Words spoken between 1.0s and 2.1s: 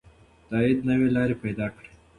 لارې پیدا کړئ.